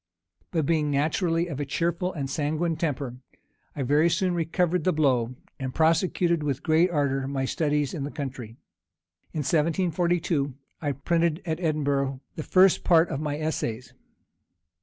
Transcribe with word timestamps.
But 0.49 0.65
being 0.65 0.89
naturally 0.89 1.45
of 1.45 1.59
a 1.59 1.63
cheerful 1.63 2.11
and 2.11 2.27
sanguine 2.27 2.75
temper, 2.75 3.17
I 3.75 3.83
very 3.83 4.09
soon 4.09 4.33
recovered 4.33 4.83
the 4.83 4.91
blow, 4.91 5.35
and 5.59 5.75
prosecuted 5.75 6.41
with 6.41 6.63
great 6.63 6.89
ardor 6.89 7.27
my 7.27 7.45
studies 7.45 7.93
in 7.93 8.03
the 8.03 8.09
country. 8.09 8.57
In 9.31 9.41
1742, 9.45 10.55
I 10.81 10.93
printed 10.93 11.43
at 11.45 11.59
Edinburgh 11.59 12.19
the 12.35 12.41
first 12.41 12.83
part 12.83 13.09
of 13.09 13.21
my 13.21 13.37
Essays. 13.37 13.93